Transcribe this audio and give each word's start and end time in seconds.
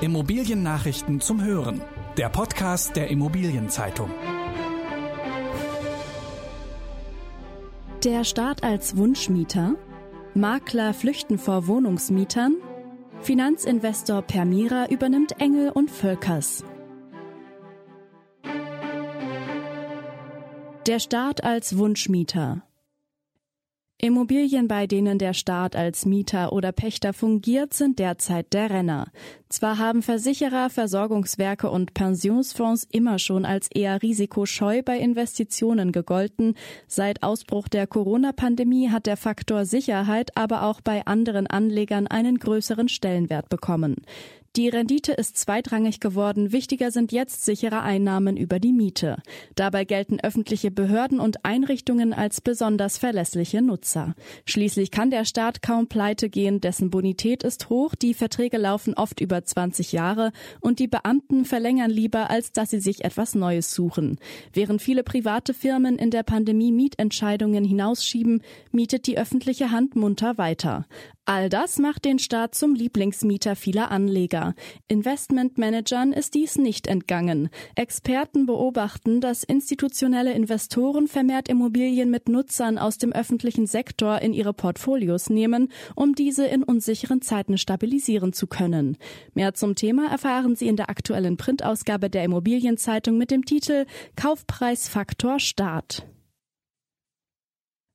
Immobiliennachrichten 0.00 1.20
zum 1.20 1.42
Hören. 1.42 1.80
Der 2.16 2.28
Podcast 2.28 2.96
der 2.96 3.08
Immobilienzeitung. 3.08 4.10
Der 8.02 8.24
Staat 8.24 8.64
als 8.64 8.96
Wunschmieter. 8.96 9.76
Makler 10.34 10.94
flüchten 10.94 11.38
vor 11.38 11.68
Wohnungsmietern. 11.68 12.56
Finanzinvestor 13.20 14.22
Permira 14.22 14.88
übernimmt 14.88 15.40
Engel 15.40 15.70
und 15.70 15.90
Völkers. 15.90 16.64
Der 20.86 20.98
Staat 20.98 21.44
als 21.44 21.78
Wunschmieter. 21.78 22.62
Immobilien, 24.04 24.68
bei 24.68 24.86
denen 24.86 25.18
der 25.18 25.32
Staat 25.32 25.74
als 25.74 26.04
Mieter 26.04 26.52
oder 26.52 26.72
Pächter 26.72 27.14
fungiert, 27.14 27.72
sind 27.72 27.98
derzeit 27.98 28.52
der 28.52 28.68
Renner. 28.68 29.06
Zwar 29.48 29.78
haben 29.78 30.02
Versicherer, 30.02 30.68
Versorgungswerke 30.68 31.70
und 31.70 31.94
Pensionsfonds 31.94 32.86
immer 32.92 33.18
schon 33.18 33.46
als 33.46 33.70
eher 33.74 34.02
risikoscheu 34.02 34.82
bei 34.82 34.98
Investitionen 34.98 35.90
gegolten, 35.90 36.54
seit 36.86 37.22
Ausbruch 37.22 37.66
der 37.66 37.86
Corona-Pandemie 37.86 38.90
hat 38.90 39.06
der 39.06 39.16
Faktor 39.16 39.64
Sicherheit 39.64 40.36
aber 40.36 40.64
auch 40.64 40.82
bei 40.82 41.06
anderen 41.06 41.46
Anlegern 41.46 42.06
einen 42.06 42.38
größeren 42.38 42.88
Stellenwert 42.88 43.48
bekommen. 43.48 44.02
Die 44.56 44.68
Rendite 44.68 45.10
ist 45.10 45.36
zweitrangig 45.36 45.98
geworden, 45.98 46.52
wichtiger 46.52 46.92
sind 46.92 47.10
jetzt 47.10 47.44
sichere 47.44 47.82
Einnahmen 47.82 48.36
über 48.36 48.60
die 48.60 48.72
Miete. 48.72 49.16
Dabei 49.56 49.84
gelten 49.84 50.20
öffentliche 50.20 50.70
Behörden 50.70 51.18
und 51.18 51.44
Einrichtungen 51.44 52.12
als 52.12 52.40
besonders 52.40 52.96
verlässliche 52.96 53.62
Nutzer. 53.62 54.14
Schließlich 54.46 54.92
kann 54.92 55.10
der 55.10 55.24
Staat 55.24 55.60
kaum 55.60 55.88
pleite 55.88 56.28
gehen, 56.28 56.60
dessen 56.60 56.90
Bonität 56.90 57.42
ist 57.42 57.68
hoch, 57.68 57.96
die 57.96 58.14
Verträge 58.14 58.56
laufen 58.56 58.94
oft 58.94 59.20
über 59.20 59.44
20 59.44 59.90
Jahre 59.90 60.30
und 60.60 60.78
die 60.78 60.86
Beamten 60.86 61.44
verlängern 61.46 61.90
lieber, 61.90 62.30
als 62.30 62.52
dass 62.52 62.70
sie 62.70 62.78
sich 62.78 63.04
etwas 63.04 63.34
Neues 63.34 63.74
suchen. 63.74 64.20
Während 64.52 64.80
viele 64.80 65.02
private 65.02 65.52
Firmen 65.52 65.98
in 65.98 66.12
der 66.12 66.22
Pandemie 66.22 66.70
Mietentscheidungen 66.70 67.64
hinausschieben, 67.64 68.40
mietet 68.70 69.08
die 69.08 69.18
öffentliche 69.18 69.72
Hand 69.72 69.96
munter 69.96 70.38
weiter. 70.38 70.86
All 71.26 71.48
das 71.48 71.78
macht 71.78 72.04
den 72.04 72.18
Staat 72.18 72.54
zum 72.54 72.74
Lieblingsmieter 72.74 73.56
vieler 73.56 73.90
Anleger. 73.90 74.54
Investmentmanagern 74.88 76.12
ist 76.12 76.34
dies 76.34 76.58
nicht 76.58 76.86
entgangen. 76.86 77.48
Experten 77.76 78.44
beobachten, 78.44 79.22
dass 79.22 79.42
institutionelle 79.42 80.34
Investoren 80.34 81.08
vermehrt 81.08 81.48
Immobilien 81.48 82.10
mit 82.10 82.28
Nutzern 82.28 82.76
aus 82.76 82.98
dem 82.98 83.10
öffentlichen 83.10 83.66
Sektor 83.66 84.20
in 84.20 84.34
ihre 84.34 84.52
Portfolios 84.52 85.30
nehmen, 85.30 85.72
um 85.96 86.14
diese 86.14 86.46
in 86.46 86.62
unsicheren 86.62 87.22
Zeiten 87.22 87.56
stabilisieren 87.56 88.34
zu 88.34 88.46
können. 88.46 88.98
Mehr 89.32 89.54
zum 89.54 89.76
Thema 89.76 90.10
erfahren 90.10 90.56
Sie 90.56 90.68
in 90.68 90.76
der 90.76 90.90
aktuellen 90.90 91.38
Printausgabe 91.38 92.10
der 92.10 92.24
Immobilienzeitung 92.24 93.16
mit 93.16 93.30
dem 93.30 93.46
Titel 93.46 93.86
Kaufpreisfaktor 94.16 95.40
Staat. 95.40 96.06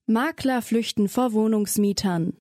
Makler 0.08 0.64
flüchten 0.64 1.08
vor 1.08 1.34
Wohnungsmietern. 1.34 2.34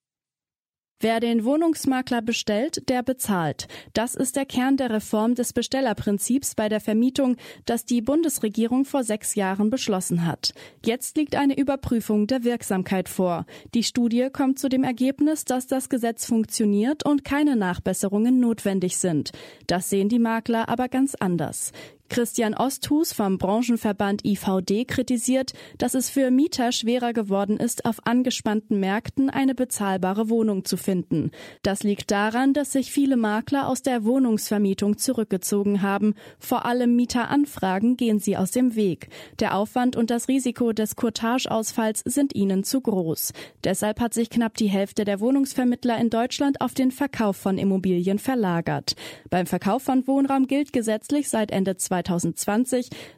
Wer 1.00 1.20
den 1.20 1.44
Wohnungsmakler 1.44 2.22
bestellt, 2.22 2.88
der 2.88 3.04
bezahlt. 3.04 3.68
Das 3.92 4.16
ist 4.16 4.34
der 4.34 4.44
Kern 4.44 4.76
der 4.76 4.90
Reform 4.90 5.36
des 5.36 5.52
Bestellerprinzips 5.52 6.56
bei 6.56 6.68
der 6.68 6.80
Vermietung, 6.80 7.36
das 7.66 7.84
die 7.84 8.02
Bundesregierung 8.02 8.84
vor 8.84 9.04
sechs 9.04 9.36
Jahren 9.36 9.70
beschlossen 9.70 10.26
hat. 10.26 10.54
Jetzt 10.84 11.16
liegt 11.16 11.36
eine 11.36 11.56
Überprüfung 11.56 12.26
der 12.26 12.42
Wirksamkeit 12.42 13.08
vor. 13.08 13.46
Die 13.74 13.84
Studie 13.84 14.28
kommt 14.32 14.58
zu 14.58 14.68
dem 14.68 14.82
Ergebnis, 14.82 15.44
dass 15.44 15.68
das 15.68 15.88
Gesetz 15.88 16.26
funktioniert 16.26 17.06
und 17.06 17.24
keine 17.24 17.54
Nachbesserungen 17.54 18.40
notwendig 18.40 18.96
sind. 18.96 19.30
Das 19.68 19.90
sehen 19.90 20.08
die 20.08 20.18
Makler 20.18 20.68
aber 20.68 20.88
ganz 20.88 21.14
anders. 21.14 21.70
Christian 22.08 22.54
Osthus 22.54 23.12
vom 23.12 23.38
Branchenverband 23.38 24.24
IVD 24.24 24.84
kritisiert, 24.86 25.52
dass 25.76 25.94
es 25.94 26.08
für 26.08 26.30
Mieter 26.30 26.72
schwerer 26.72 27.12
geworden 27.12 27.58
ist, 27.58 27.84
auf 27.84 28.06
angespannten 28.06 28.80
Märkten 28.80 29.28
eine 29.30 29.54
bezahlbare 29.54 30.30
Wohnung 30.30 30.64
zu 30.64 30.76
finden. 30.76 31.30
Das 31.62 31.82
liegt 31.82 32.10
daran, 32.10 32.54
dass 32.54 32.72
sich 32.72 32.90
viele 32.90 33.16
Makler 33.16 33.68
aus 33.68 33.82
der 33.82 34.04
Wohnungsvermietung 34.04 34.96
zurückgezogen 34.96 35.82
haben. 35.82 36.14
Vor 36.38 36.64
allem 36.64 36.96
Mieteranfragen 36.96 37.96
gehen 37.96 38.18
sie 38.18 38.36
aus 38.36 38.52
dem 38.52 38.74
Weg. 38.74 39.08
Der 39.38 39.56
Aufwand 39.56 39.94
und 39.94 40.10
das 40.10 40.28
Risiko 40.28 40.72
des 40.72 40.96
Courtageausfalls 40.96 42.02
sind 42.04 42.34
ihnen 42.34 42.64
zu 42.64 42.80
groß. 42.80 43.32
Deshalb 43.64 44.00
hat 44.00 44.14
sich 44.14 44.30
knapp 44.30 44.56
die 44.56 44.68
Hälfte 44.68 45.04
der 45.04 45.20
Wohnungsvermittler 45.20 45.98
in 45.98 46.10
Deutschland 46.10 46.60
auf 46.60 46.74
den 46.74 46.90
Verkauf 46.90 47.36
von 47.36 47.58
Immobilien 47.58 48.18
verlagert. 48.18 48.96
Beim 49.28 49.46
Verkauf 49.46 49.82
von 49.82 50.06
Wohnraum 50.06 50.46
gilt 50.46 50.72
gesetzlich 50.72 51.28
seit 51.28 51.50
Ende 51.50 51.76
2020, 51.76 51.97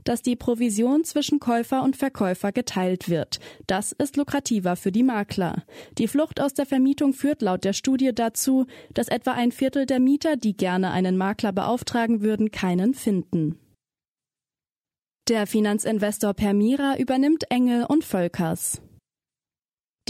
dass 0.05 0.23
die 0.23 0.37
Provision 0.37 1.05
zwischen 1.05 1.41
Käufer 1.41 1.83
und 1.83 1.97
Verkäufer 1.97 2.53
geteilt 2.53 3.09
wird. 3.09 3.41
Das 3.67 3.93
ist 3.93 4.17
lukrativer 4.17 4.77
für 4.77 4.93
die 4.93 5.03
Makler. 5.03 5.65
Die 5.99 6.09
Flucht 6.09 6.41
aus 6.41 6.55
der 6.55 6.67
Vermietung 6.67 7.13
führt 7.13 7.43
laut 7.43 7.65
der 7.65 7.73
Studie 7.73 8.13
dazu, 8.15 8.67
dass 8.95 9.09
etwa 9.09 9.33
ein 9.33 9.53
Viertel 9.53 9.87
der 9.87 10.01
Mieter, 10.01 10.37
die 10.37 10.57
gerne 10.57 10.91
einen 10.91 11.17
Makler 11.17 11.53
beauftragen 11.53 12.21
würden, 12.23 12.51
keinen 12.51 12.95
finden. 12.95 13.59
Der 15.29 15.47
Finanzinvestor 15.47 16.35
Permira 16.35 16.97
übernimmt 16.99 17.45
Engel 17.51 17.85
und 17.85 18.05
Völkers. 18.05 18.83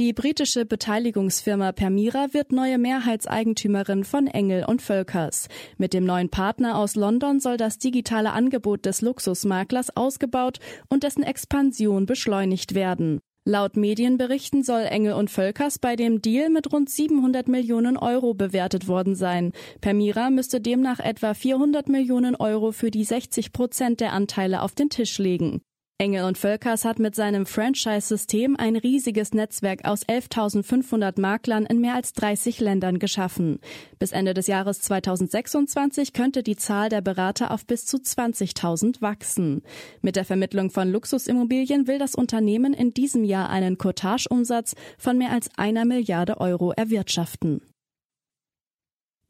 Die 0.01 0.15
britische 0.15 0.65
Beteiligungsfirma 0.65 1.73
Permira 1.73 2.29
wird 2.33 2.53
neue 2.53 2.79
Mehrheitseigentümerin 2.79 4.05
von 4.05 4.29
Engel 4.29 4.65
und 4.65 4.81
Völkers. 4.81 5.49
Mit 5.77 5.93
dem 5.93 6.07
neuen 6.07 6.31
Partner 6.31 6.79
aus 6.79 6.95
London 6.95 7.39
soll 7.39 7.59
das 7.59 7.77
digitale 7.77 8.33
Angebot 8.33 8.87
des 8.87 9.03
Luxusmaklers 9.03 9.95
ausgebaut 9.95 10.59
und 10.89 11.03
dessen 11.03 11.23
Expansion 11.23 12.07
beschleunigt 12.07 12.75
werden. 12.75 13.21
Laut 13.45 13.77
Medienberichten 13.77 14.63
soll 14.63 14.85
Engel 14.85 15.13
und 15.13 15.29
Völkers 15.29 15.79
bei 15.79 15.97
dem 15.97 16.23
Deal 16.23 16.49
mit 16.49 16.73
rund 16.73 16.89
700 16.89 17.47
Millionen 17.47 17.99
Euro 17.99 18.33
bewertet 18.33 18.89
worden 18.89 19.15
sein. 19.15 19.53
Permira 19.83 20.31
müsste 20.31 20.63
demnach 20.63 21.01
etwa 21.01 21.35
400 21.35 21.91
Millionen 21.91 22.37
Euro 22.37 22.73
für 22.73 22.91
die 22.91 23.05
60 23.05 23.53
Prozent 23.53 24.01
der 24.01 24.15
Anteile 24.15 24.63
auf 24.63 24.75
den 24.75 24.89
Tisch 24.89 25.19
legen. 25.19 25.61
Engel 26.01 26.25
und 26.25 26.39
Völkers 26.39 26.87
hat 26.87 26.99
mit 26.99 27.15
seinem 27.15 27.45
Franchise-System 27.45 28.57
ein 28.57 28.77
riesiges 28.77 29.35
Netzwerk 29.35 29.85
aus 29.85 30.07
11.500 30.07 31.21
Maklern 31.21 31.67
in 31.67 31.79
mehr 31.79 31.95
als 31.95 32.15
30 32.15 32.59
Ländern 32.59 32.99
geschaffen. 32.99 33.59
Bis 33.99 34.13
Ende 34.13 34.33
des 34.33 34.47
Jahres 34.47 34.81
2026 34.81 36.15
könnte 36.15 36.43
die 36.43 36.57
Zahl 36.57 36.89
der 36.89 37.03
Berater 37.03 37.51
auf 37.51 37.67
bis 37.67 37.85
zu 37.85 37.99
20.000 37.99 39.03
wachsen. 39.03 39.61
Mit 40.01 40.17
der 40.17 40.25
Vermittlung 40.25 40.71
von 40.71 40.91
Luxusimmobilien 40.91 41.87
will 41.87 41.99
das 41.99 42.15
Unternehmen 42.15 42.73
in 42.73 42.95
diesem 42.95 43.23
Jahr 43.23 43.51
einen 43.51 43.77
Cottage-Umsatz 43.77 44.77
von 44.97 45.19
mehr 45.19 45.33
als 45.33 45.51
einer 45.59 45.85
Milliarde 45.85 46.41
Euro 46.41 46.73
erwirtschaften. 46.73 47.61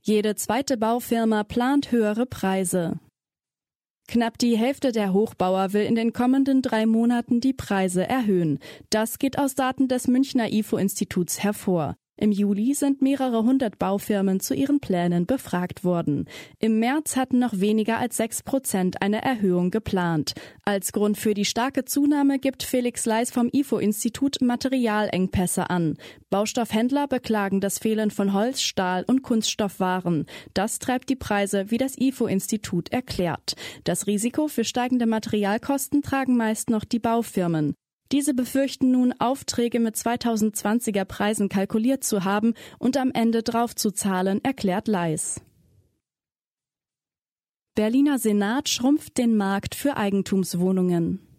Jede 0.03 0.37
zweite 0.37 0.77
Baufirma 0.77 1.43
plant 1.43 1.91
höhere 1.91 2.27
Preise. 2.27 3.01
Knapp 4.11 4.39
die 4.39 4.59
Hälfte 4.59 4.91
der 4.91 5.13
Hochbauer 5.13 5.73
will 5.73 5.85
in 5.85 5.95
den 5.95 6.13
kommenden 6.13 6.63
drei 6.63 6.85
Monaten 6.85 7.41
die 7.41 7.53
Preise 7.53 8.09
erhöhen. 8.09 8.59
Das 8.91 9.21
geht 9.21 9.39
aus 9.39 9.55
Daten 9.55 9.87
des 9.87 10.09
Münchner 10.09 10.53
IFO-Instituts 10.53 11.45
hervor. 11.45 11.95
Im 12.21 12.33
Juli 12.33 12.75
sind 12.75 13.01
mehrere 13.01 13.45
hundert 13.45 13.79
Baufirmen 13.79 14.41
zu 14.41 14.53
ihren 14.53 14.79
Plänen 14.79 15.25
befragt 15.25 15.85
worden. 15.85 16.27
Im 16.59 16.79
März 16.79 17.17
hatten 17.17 17.39
noch 17.39 17.61
weniger 17.61 17.97
als 17.97 18.19
sechs 18.19 18.43
Prozent 18.43 19.01
eine 19.01 19.23
Erhöhung 19.23 19.71
geplant. 19.71 20.35
Als 20.63 20.93
Grund 20.93 21.17
für 21.17 21.33
die 21.33 21.47
starke 21.47 21.87
Zunahme 21.87 22.39
gibt 22.39 22.63
Felix 22.63 23.07
Leis 23.07 23.31
vom 23.31 23.49
IFO-Institut 23.51 24.43
Materialengpässe 24.43 25.71
an. 25.71 25.97
Baustoffhändler 26.29 27.09
beklagen 27.09 27.63
das 27.63 27.79
Fehlen 27.79 28.11
von 28.11 28.35
Holz, 28.35 28.61
Stahl 28.61 29.03
und 29.07 29.23
Kunststoffwaren. 29.23 30.27
Das 30.53 30.79
treibt 30.79 31.09
die 31.09 31.17
Preise, 31.17 31.71
wie 31.71 31.79
das 31.79 31.97
IFO-Institut 31.97 32.93
erklärt. 32.93 33.55
Das 33.85 34.07
Risiko 34.07 34.47
für 34.47 34.65
steigende 34.65 35.07
Materialkosten 35.07 36.03
tragen 36.03 36.37
meist 36.37 36.69
noch 36.69 36.85
die 36.85 36.99
Baufirmen. 36.99 37.77
Diese 38.13 38.35
befürchten 38.35 38.91
nun, 38.91 39.15
Aufträge 39.19 39.79
mit 39.79 39.95
2020er 39.95 41.05
Preisen 41.05 41.49
kalkuliert 41.49 42.03
zu 42.03 42.25
haben 42.25 42.55
und 42.79 42.97
am 42.97 43.13
Ende 43.13 43.43
drauf 43.43 43.77
zu 43.77 43.93
zahlen, 43.93 44.43
erklärt 44.43 44.89
Leis. 44.89 45.41
Berliner 47.77 48.19
Senat 48.19 48.69
schrumpft 48.69 49.17
den 49.17 49.37
Markt 49.37 49.77
für 49.77 49.97
Eigentumswohnungen. 49.97 51.30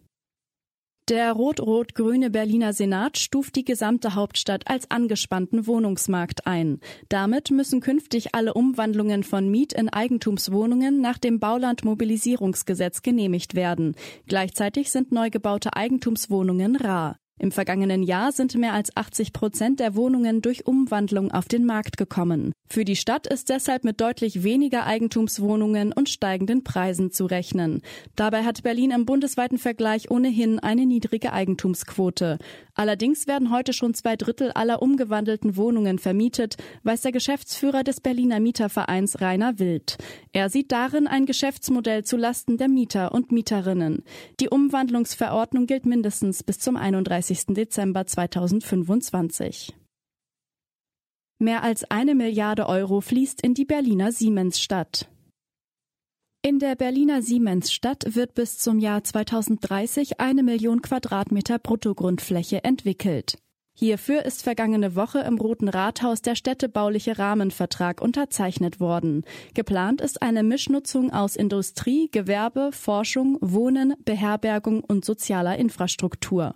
Der 1.08 1.32
rot-rot-grüne 1.32 2.30
Berliner 2.30 2.72
Senat 2.72 3.18
stuft 3.18 3.56
die 3.56 3.64
gesamte 3.64 4.14
Hauptstadt 4.14 4.68
als 4.68 4.88
angespannten 4.88 5.66
Wohnungsmarkt 5.66 6.46
ein. 6.46 6.78
Damit 7.08 7.50
müssen 7.50 7.80
künftig 7.80 8.36
alle 8.36 8.54
Umwandlungen 8.54 9.24
von 9.24 9.50
Miet- 9.50 9.72
in 9.72 9.88
Eigentumswohnungen 9.88 11.00
nach 11.00 11.18
dem 11.18 11.40
Baulandmobilisierungsgesetz 11.40 13.02
genehmigt 13.02 13.56
werden. 13.56 13.96
Gleichzeitig 14.28 14.92
sind 14.92 15.10
neu 15.10 15.28
gebaute 15.28 15.74
Eigentumswohnungen 15.74 16.76
rar. 16.76 17.16
Im 17.42 17.50
vergangenen 17.50 18.04
Jahr 18.04 18.30
sind 18.30 18.54
mehr 18.54 18.72
als 18.72 18.96
80 18.96 19.32
Prozent 19.32 19.80
der 19.80 19.96
Wohnungen 19.96 20.42
durch 20.42 20.64
Umwandlung 20.64 21.32
auf 21.32 21.48
den 21.48 21.66
Markt 21.66 21.96
gekommen. 21.96 22.52
Für 22.68 22.84
die 22.84 22.94
Stadt 22.94 23.26
ist 23.26 23.48
deshalb 23.48 23.82
mit 23.82 24.00
deutlich 24.00 24.44
weniger 24.44 24.86
Eigentumswohnungen 24.86 25.92
und 25.92 26.08
steigenden 26.08 26.62
Preisen 26.62 27.10
zu 27.10 27.26
rechnen. 27.26 27.82
Dabei 28.14 28.44
hat 28.44 28.62
Berlin 28.62 28.92
im 28.92 29.06
bundesweiten 29.06 29.58
Vergleich 29.58 30.08
ohnehin 30.08 30.60
eine 30.60 30.86
niedrige 30.86 31.32
Eigentumsquote. 31.32 32.38
Allerdings 32.74 33.26
werden 33.26 33.50
heute 33.50 33.72
schon 33.72 33.92
zwei 33.92 34.14
Drittel 34.14 34.52
aller 34.52 34.80
umgewandelten 34.80 35.56
Wohnungen 35.56 35.98
vermietet, 35.98 36.56
weiß 36.84 37.02
der 37.02 37.12
Geschäftsführer 37.12 37.82
des 37.82 38.00
Berliner 38.00 38.38
Mietervereins 38.38 39.20
Rainer 39.20 39.58
Wild. 39.58 39.98
Er 40.32 40.48
sieht 40.48 40.70
darin 40.70 41.08
ein 41.08 41.26
Geschäftsmodell 41.26 42.04
zu 42.04 42.16
Lasten 42.16 42.56
der 42.56 42.68
Mieter 42.68 43.12
und 43.12 43.32
Mieterinnen. 43.32 44.04
Die 44.40 44.48
Umwandlungsverordnung 44.48 45.66
gilt 45.66 45.84
mindestens 45.84 46.44
bis 46.44 46.60
zum 46.60 46.76
31. 46.76 47.31
30. 47.32 47.54
Dezember 47.54 48.06
2025. 48.06 49.74
Mehr 51.38 51.62
als 51.62 51.90
eine 51.90 52.14
Milliarde 52.14 52.66
Euro 52.66 53.00
fließt 53.00 53.40
in 53.40 53.54
die 53.54 53.64
Berliner 53.64 54.12
Siemensstadt. 54.12 55.08
In 56.42 56.58
der 56.58 56.74
Berliner 56.76 57.22
Siemensstadt 57.22 58.14
wird 58.14 58.34
bis 58.34 58.58
zum 58.58 58.78
Jahr 58.78 59.02
2030 59.02 60.20
eine 60.20 60.42
Million 60.42 60.82
Quadratmeter 60.82 61.58
Bruttogrundfläche 61.58 62.64
entwickelt. 62.64 63.38
Hierfür 63.74 64.24
ist 64.26 64.42
vergangene 64.42 64.94
Woche 64.94 65.20
im 65.20 65.38
Roten 65.38 65.68
Rathaus 65.68 66.20
der 66.20 66.34
städtebauliche 66.34 67.18
Rahmenvertrag 67.18 68.02
unterzeichnet 68.02 68.80
worden. 68.80 69.24
Geplant 69.54 70.02
ist 70.02 70.20
eine 70.20 70.42
Mischnutzung 70.42 71.10
aus 71.12 71.36
Industrie, 71.36 72.10
Gewerbe, 72.10 72.70
Forschung, 72.72 73.38
Wohnen, 73.40 73.94
Beherbergung 74.04 74.84
und 74.84 75.06
sozialer 75.06 75.56
Infrastruktur. 75.56 76.54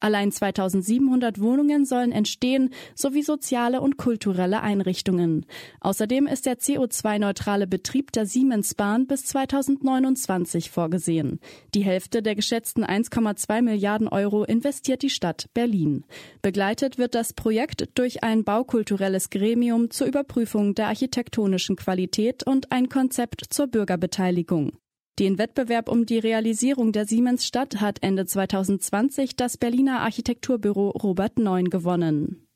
Allein 0.00 0.30
2700 0.30 1.40
Wohnungen 1.40 1.84
sollen 1.84 2.12
entstehen, 2.12 2.70
sowie 2.94 3.22
soziale 3.22 3.80
und 3.80 3.96
kulturelle 3.96 4.60
Einrichtungen. 4.60 5.46
Außerdem 5.80 6.26
ist 6.26 6.46
der 6.46 6.58
CO2-neutrale 6.58 7.66
Betrieb 7.66 8.12
der 8.12 8.26
Siemensbahn 8.26 9.06
bis 9.06 9.24
2029 9.26 10.70
vorgesehen. 10.70 11.40
Die 11.74 11.84
Hälfte 11.84 12.22
der 12.22 12.34
geschätzten 12.34 12.84
1,2 12.84 13.62
Milliarden 13.62 14.08
Euro 14.08 14.44
investiert 14.44 15.02
die 15.02 15.10
Stadt 15.10 15.48
Berlin. 15.54 16.04
Begleitet 16.42 16.98
wird 16.98 17.14
das 17.14 17.32
Projekt 17.32 17.88
durch 17.94 18.22
ein 18.22 18.44
baukulturelles 18.44 19.30
Gremium 19.30 19.90
zur 19.90 20.06
Überprüfung 20.06 20.74
der 20.74 20.88
architektonischen 20.88 21.76
Qualität 21.76 22.46
und 22.46 22.72
ein 22.72 22.88
Konzept 22.88 23.44
zur 23.50 23.66
Bürgerbeteiligung. 23.66 24.72
Den 25.18 25.38
Wettbewerb 25.38 25.88
um 25.88 26.04
die 26.04 26.18
Realisierung 26.18 26.92
der 26.92 27.06
Siemensstadt 27.06 27.80
hat 27.80 28.02
Ende 28.02 28.26
2020 28.26 29.34
das 29.34 29.56
Berliner 29.56 30.00
Architekturbüro 30.00 30.90
Robert 30.90 31.38
Neun 31.38 31.70
gewonnen. 31.70 32.46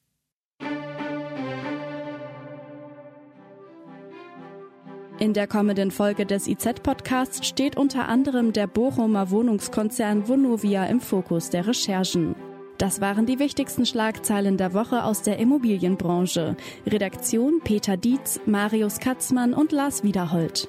In 5.19 5.33
der 5.33 5.47
kommenden 5.47 5.91
Folge 5.91 6.27
des 6.27 6.49
IZ-Podcasts 6.49 7.47
steht 7.47 7.79
unter 7.79 8.09
anderem 8.09 8.53
der 8.53 8.67
Bochumer 8.67 9.31
Wohnungskonzern 9.31 10.29
Vonovia 10.29 10.85
im 10.85 11.01
Fokus 11.01 11.49
der 11.49 11.67
Recherchen. 11.67 12.35
Das 12.77 13.01
waren 13.01 13.25
die 13.25 13.39
wichtigsten 13.39 13.87
Schlagzeilen 13.87 14.59
der 14.59 14.75
Woche 14.75 15.05
aus 15.05 15.23
der 15.23 15.39
Immobilienbranche. 15.39 16.57
Redaktion 16.87 17.61
Peter 17.65 17.97
Dietz, 17.97 18.41
Marius 18.45 18.99
Katzmann 18.99 19.55
und 19.55 19.73
Lars 19.73 20.03
Wiederhold. 20.03 20.69